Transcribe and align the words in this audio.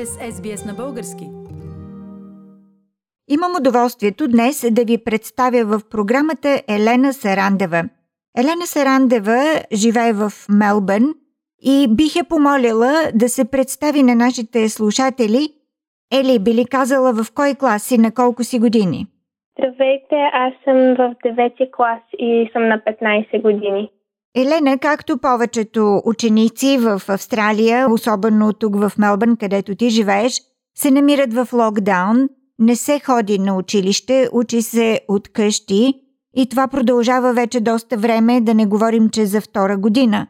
сте 0.00 0.06
с 0.06 0.32
SBS 0.32 0.66
на 0.66 0.74
български. 0.74 1.24
Имам 3.28 3.52
удоволствието 3.60 4.28
днес 4.28 4.66
да 4.70 4.84
ви 4.84 5.04
представя 5.04 5.64
в 5.64 5.80
програмата 5.90 6.62
Елена 6.68 7.12
Сарандева. 7.12 7.82
Елена 8.38 8.66
Сарандева 8.66 9.40
живее 9.72 10.12
в 10.12 10.30
Мелбърн 10.60 11.14
и 11.62 11.88
бих 11.96 12.16
я 12.16 12.24
помолила 12.24 12.92
да 13.14 13.28
се 13.28 13.50
представи 13.50 14.02
на 14.02 14.14
нашите 14.14 14.68
слушатели. 14.68 15.48
Ели, 16.20 16.38
би 16.44 16.54
ли 16.54 16.64
казала 16.64 17.12
в 17.12 17.34
кой 17.34 17.54
клас 17.54 17.90
и 17.90 17.98
на 17.98 18.14
колко 18.14 18.44
си 18.44 18.58
години? 18.58 19.06
Здравейте, 19.58 20.16
аз 20.32 20.52
съм 20.64 20.76
в 20.76 21.14
9 21.24 21.76
клас 21.76 22.02
и 22.18 22.50
съм 22.52 22.68
на 22.68 22.78
15 22.78 23.42
години. 23.42 23.90
Елена, 24.36 24.78
както 24.78 25.18
повечето 25.18 26.02
ученици 26.04 26.78
в 26.78 27.02
Австралия, 27.08 27.92
особено 27.92 28.52
тук 28.52 28.76
в 28.76 28.92
Мелбърн, 28.98 29.36
където 29.36 29.74
ти 29.74 29.90
живееш, 29.90 30.40
се 30.76 30.90
намират 30.90 31.34
в 31.34 31.48
локдаун, 31.52 32.28
не 32.58 32.76
се 32.76 33.00
ходи 33.00 33.38
на 33.38 33.56
училище, 33.56 34.28
учи 34.32 34.62
се 34.62 35.00
от 35.08 35.28
къщи 35.28 35.94
и 36.36 36.48
това 36.48 36.68
продължава 36.68 37.32
вече 37.32 37.60
доста 37.60 37.96
време, 37.96 38.40
да 38.40 38.54
не 38.54 38.66
говорим, 38.66 39.08
че 39.08 39.26
за 39.26 39.40
втора 39.40 39.78
година. 39.78 40.26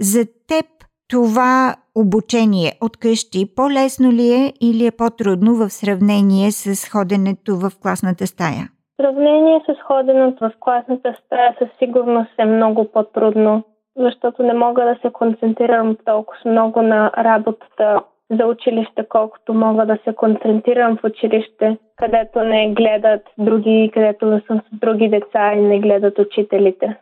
За 0.00 0.26
теб 0.46 0.66
това 1.08 1.76
обучение 1.94 2.78
от 2.80 2.96
къщи 2.96 3.54
по-лесно 3.56 4.12
ли 4.12 4.32
е 4.32 4.52
или 4.60 4.86
е 4.86 4.90
по-трудно 4.90 5.54
в 5.54 5.70
сравнение 5.70 6.52
с 6.52 6.88
ходенето 6.88 7.58
в 7.58 7.72
класната 7.80 8.26
стая? 8.26 8.70
Сравнение 9.04 9.60
с 9.68 9.82
ходенето 9.86 10.44
в 10.44 10.52
класната 10.60 11.14
стая 11.26 11.56
със 11.58 11.68
сигурност 11.78 12.30
е 12.38 12.44
много 12.44 12.92
по-трудно, 12.92 13.62
защото 13.96 14.42
не 14.42 14.54
мога 14.54 14.84
да 14.84 14.98
се 15.02 15.12
концентрирам 15.12 15.96
толкова 16.04 16.50
много 16.50 16.82
на 16.82 17.12
работата 17.18 18.00
за 18.30 18.46
училище, 18.46 19.06
колкото 19.08 19.54
мога 19.54 19.86
да 19.86 19.98
се 20.04 20.14
концентрирам 20.14 20.96
в 20.96 21.04
училище, 21.04 21.78
където 21.96 22.38
не 22.38 22.72
гледат 22.74 23.22
други, 23.38 23.90
където 23.94 24.26
не 24.26 24.42
съм 24.46 24.60
с 24.60 24.78
други 24.78 25.08
деца 25.08 25.52
и 25.52 25.60
не 25.60 25.80
гледат 25.80 26.18
учителите. 26.18 26.96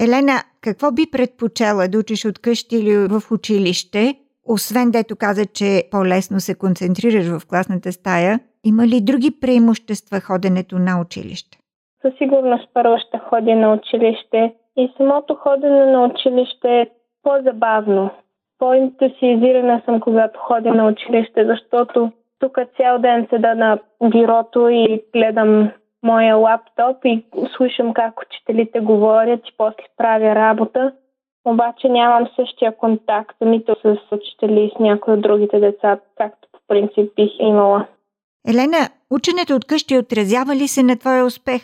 Елена, 0.00 0.42
какво 0.60 0.92
би 0.92 1.02
предпочела 1.12 1.88
да 1.88 1.98
учиш 1.98 2.24
от 2.24 2.38
къщи 2.38 2.76
или 2.76 2.96
в 2.96 3.32
училище, 3.32 4.14
освен 4.48 4.90
дето 4.90 5.16
каза, 5.16 5.46
че 5.46 5.82
по-лесно 5.90 6.40
се 6.40 6.54
концентрираш 6.54 7.26
в 7.26 7.46
класната 7.48 7.92
стая, 7.92 8.40
има 8.68 8.86
ли 8.86 9.00
други 9.00 9.30
преимущества 9.40 10.20
ходенето 10.20 10.78
на 10.78 11.00
училище? 11.00 11.58
Със 12.02 12.14
сигурност 12.18 12.68
първо 12.74 12.96
ще 12.98 13.18
ходя 13.18 13.54
на 13.56 13.72
училище 13.72 14.54
и 14.76 14.92
самото 14.96 15.34
ходене 15.34 15.86
на 15.86 16.04
училище 16.04 16.80
е 16.80 16.90
по-забавно. 17.22 18.10
По-ентусиазирана 18.58 19.82
съм, 19.84 20.00
когато 20.00 20.40
ходя 20.40 20.74
на 20.74 20.86
училище, 20.86 21.46
защото 21.46 22.12
тук 22.38 22.58
цял 22.76 22.98
ден 22.98 23.26
седа 23.30 23.54
на 23.54 23.78
бюрото 24.02 24.68
и 24.68 25.02
гледам 25.12 25.70
моя 26.02 26.36
лаптоп 26.36 27.04
и 27.04 27.24
слушам 27.56 27.94
как 27.94 28.20
учителите 28.22 28.80
говорят 28.80 29.40
и 29.48 29.54
после 29.58 29.84
правя 29.96 30.34
работа. 30.34 30.92
Обаче 31.44 31.88
нямам 31.88 32.28
същия 32.36 32.76
контакт 32.76 33.36
нито 33.40 33.76
с 33.82 33.96
учители 34.12 34.60
и 34.64 34.72
с 34.76 34.78
някои 34.78 35.14
от 35.14 35.20
другите 35.20 35.60
деца, 35.60 35.98
както 36.16 36.48
по 36.52 36.58
принцип 36.68 37.14
бих 37.16 37.30
имала. 37.38 37.86
Елена, 38.48 38.88
ученето 39.10 39.54
от 39.54 39.64
къщи 39.64 39.98
отразява 39.98 40.54
ли 40.54 40.68
се 40.68 40.82
на 40.82 40.98
твоя 40.98 41.24
успех? 41.24 41.62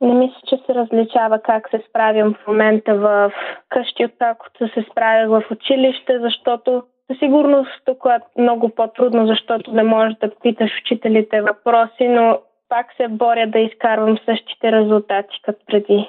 Не 0.00 0.14
мисля, 0.14 0.40
че 0.48 0.56
се 0.66 0.74
различава 0.74 1.38
как 1.42 1.70
се 1.70 1.82
справям 1.88 2.34
в 2.34 2.46
момента 2.46 2.94
в 2.94 3.32
къщи, 3.68 4.04
откакто 4.04 4.68
се 4.68 4.86
справях 4.90 5.28
в 5.28 5.50
училище, 5.50 6.20
защото 6.20 6.82
със 7.10 7.18
сигурност 7.18 7.70
тук 7.84 7.98
е 8.06 8.40
много 8.40 8.68
по-трудно, 8.68 9.26
защото 9.26 9.72
не 9.72 9.82
можеш 9.82 10.18
да 10.18 10.30
питаш 10.42 10.70
учителите 10.84 11.42
въпроси, 11.42 12.08
но 12.08 12.38
пак 12.68 12.86
се 12.96 13.08
боря 13.08 13.50
да 13.50 13.58
изкарвам 13.58 14.18
същите 14.24 14.72
резултати 14.72 15.40
като 15.44 15.64
преди. 15.66 16.08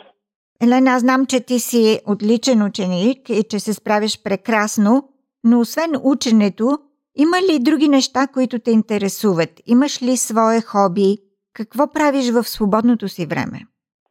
Елена, 0.63 0.91
аз 0.91 1.01
знам, 1.01 1.25
че 1.25 1.45
ти 1.45 1.59
си 1.59 1.99
отличен 2.07 2.63
ученик 2.63 3.29
и 3.29 3.43
че 3.49 3.59
се 3.59 3.73
справиш 3.73 4.23
прекрасно, 4.23 5.03
но 5.43 5.59
освен 5.59 5.91
ученето, 6.03 6.77
има 7.17 7.37
ли 7.37 7.63
други 7.63 7.87
неща, 7.87 8.27
които 8.33 8.59
те 8.59 8.71
интересуват? 8.71 9.49
Имаш 9.67 10.01
ли 10.03 10.17
свое 10.17 10.61
хоби? 10.61 11.17
Какво 11.53 11.83
правиш 11.93 12.31
в 12.31 12.43
свободното 12.43 13.07
си 13.07 13.25
време? 13.25 13.59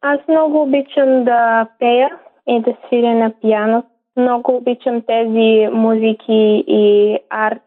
Аз 0.01 0.19
много 0.27 0.61
обичам 0.61 1.23
да 1.23 1.67
пея 1.79 2.09
и 2.47 2.61
да 2.61 2.77
свиря 2.87 3.15
на 3.15 3.33
пиано. 3.41 3.83
Много 4.17 4.55
обичам 4.55 5.01
тези 5.01 5.67
музики 5.73 6.63
и 6.67 7.17
арт, 7.29 7.63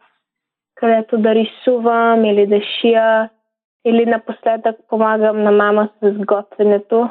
където 0.75 1.17
да 1.17 1.35
рисувам 1.35 2.25
или 2.25 2.47
да 2.47 2.61
шия 2.61 3.29
или 3.85 4.05
напоследък 4.05 4.75
помагам 4.89 5.43
на 5.43 5.51
мама 5.51 5.89
с 6.01 6.11
готвенето. 6.11 7.09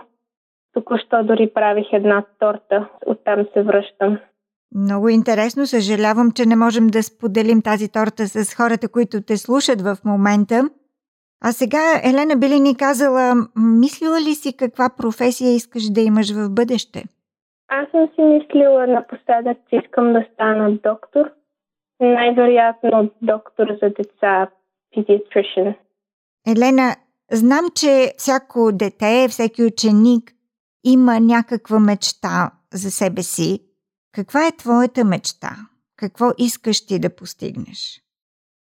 Току-що 0.73 1.25
дори 1.25 1.51
правих 1.55 1.93
една 1.93 2.25
торта, 2.39 2.89
оттам 3.07 3.47
се 3.53 3.62
връщам. 3.62 4.19
Много 4.75 5.08
интересно. 5.08 5.66
Съжалявам, 5.66 6.31
че 6.32 6.47
не 6.47 6.56
можем 6.56 6.86
да 6.86 7.03
споделим 7.03 7.62
тази 7.62 7.88
торта 7.92 8.26
с 8.26 8.54
хората, 8.54 8.88
които 8.88 9.22
те 9.22 9.36
слушат 9.36 9.81
в 9.81 9.97
момента. 10.04 10.70
А 11.44 11.53
сега, 11.53 12.00
Елена, 12.04 12.36
би 12.36 12.48
ли 12.48 12.60
ни 12.60 12.76
казала, 12.76 13.34
мислила 13.56 14.20
ли 14.20 14.34
си 14.34 14.56
каква 14.56 14.91
професия 14.97 15.54
искаш 15.54 15.91
да 15.91 16.00
имаш 16.00 16.32
в 16.34 16.50
бъдеще? 16.50 17.04
Аз 17.69 17.91
съм 17.91 18.08
си 18.14 18.22
мислила 18.22 18.86
напоследък, 18.86 19.58
че 19.70 19.76
искам 19.76 20.12
да 20.12 20.26
стана 20.34 20.70
доктор. 20.70 21.31
Най-вероятно 22.00 23.10
доктор 23.22 23.66
за 23.82 23.88
деца, 23.88 24.48
pediatrician. 24.97 25.75
Елена, 26.47 26.97
знам, 27.32 27.64
че 27.75 28.12
всяко 28.19 28.72
дете, 28.72 29.26
всеки 29.28 29.64
ученик 29.64 30.32
има 30.84 31.20
някаква 31.20 31.81
мечта 31.81 32.50
за 32.72 32.91
себе 32.91 33.22
си. 33.22 33.69
Каква 34.12 34.47
е 34.47 34.56
твоята 34.59 35.04
мечта? 35.04 35.50
Какво 35.97 36.26
искаш 36.38 36.87
ти 36.87 36.98
да 36.98 37.16
постигнеш? 37.16 38.03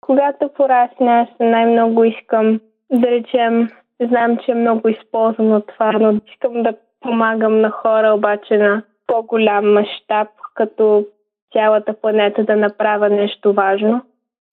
Когато 0.00 0.50
порасна, 0.56 1.20
аз 1.20 1.28
най-много 1.40 2.04
искам 2.04 2.60
да 2.92 3.06
речем, 3.06 3.68
знам, 4.08 4.38
че 4.44 4.52
е 4.52 4.54
много 4.54 4.88
използвано 4.88 5.60
това, 5.60 5.92
но 5.92 6.20
искам 6.34 6.62
да 6.62 6.72
помагам 7.00 7.60
на 7.60 7.70
хора, 7.70 8.14
обаче 8.14 8.56
на 8.56 8.82
по-голям 9.06 9.72
мащаб, 9.72 10.28
като 10.54 11.06
цялата 11.52 12.00
планета 12.00 12.44
да 12.44 12.56
направя 12.56 13.08
нещо 13.08 13.52
важно. 13.52 14.02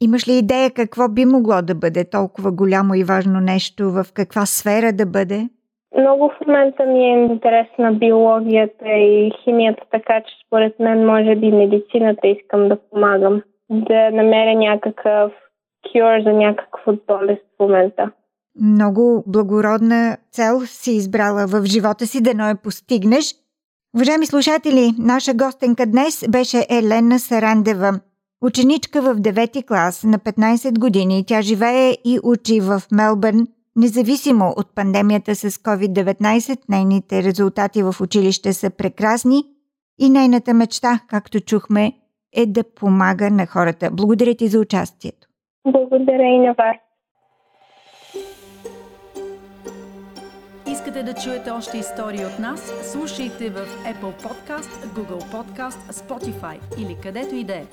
Имаш 0.02 0.28
ли 0.28 0.34
идея 0.34 0.72
какво 0.72 1.10
би 1.10 1.26
могло 1.26 1.62
да 1.62 1.76
бъде 1.76 2.10
толкова 2.10 2.52
голямо 2.52 2.96
и 2.96 3.04
важно 3.04 3.40
нещо, 3.40 3.92
в 3.92 4.06
каква 4.14 4.46
сфера 4.46 4.94
да 4.94 5.06
бъде? 5.06 5.50
Много 6.02 6.30
в 6.30 6.48
момента 6.48 6.86
ми 6.86 7.06
е 7.06 7.26
интересна 7.26 7.94
биологията 7.94 8.90
и 8.90 9.32
химията, 9.44 9.84
така 9.92 10.22
че 10.22 10.34
според 10.48 10.80
мен 10.80 11.06
може 11.06 11.36
би 11.36 11.52
медицината 11.52 12.28
искам 12.28 12.70
да 12.70 12.78
помагам. 12.90 13.42
Да 13.70 14.12
намеря 14.12 14.56
някакъв 14.56 15.32
кюр 15.84 16.24
за 16.24 16.34
някаква 16.34 16.94
болест 17.08 17.42
в 17.56 17.60
момента. 17.60 18.12
Много 18.62 19.24
благородна 19.28 20.18
цел 20.32 20.60
си 20.60 20.92
избрала 20.92 21.46
в 21.48 21.66
живота 21.66 22.06
си 22.06 22.24
да 22.24 22.34
но 22.36 22.48
я 22.48 22.56
постигнеш. 22.64 23.36
Уважаеми 23.96 24.26
слушатели, 24.26 24.90
наша 25.00 25.34
гостенка 25.34 25.86
днес 25.86 26.26
беше 26.30 26.58
Елена 26.70 27.20
Сарандева, 27.20 27.92
ученичка 28.42 29.02
в 29.02 29.16
9 29.16 29.68
клас 29.68 30.04
на 30.04 30.20
15 30.20 30.80
години. 30.80 31.24
Тя 31.28 31.42
живее 31.42 31.92
и 31.92 32.20
учи 32.24 32.60
в 32.60 32.82
Мелбърн– 32.92 33.48
Независимо 33.76 34.54
от 34.58 34.76
пандемията 34.76 35.36
с 35.36 35.50
COVID-19, 35.50 36.60
нейните 36.70 37.24
резултати 37.24 37.84
в 37.84 37.96
училище 38.02 38.54
са 38.54 38.70
прекрасни 38.70 39.44
и 40.00 40.10
нейната 40.10 40.54
мечта, 40.54 41.00
както 41.08 41.40
чухме, 41.40 41.94
е 42.36 42.46
да 42.46 42.64
помага 42.64 43.30
на 43.32 43.46
хората. 43.46 43.90
Благодаря 43.92 44.36
ти 44.36 44.48
за 44.48 44.60
участието. 44.60 45.28
Благодаря 45.68 46.24
и 46.24 46.38
на 46.38 46.54
вас. 46.54 46.78
Искате 50.72 51.04
да 51.04 51.14
чуете 51.14 51.50
още 51.50 51.78
истории 51.78 52.26
от 52.26 52.40
нас? 52.40 52.74
Слушайте 52.92 53.50
в 53.50 53.66
Apple 53.86 54.24
Podcast, 54.24 54.86
Google 54.86 55.24
Podcast, 55.34 55.92
Spotify 55.92 56.60
или 56.78 56.98
където 57.04 57.36
и 57.36 57.44
да 57.44 57.54
е. 57.54 57.66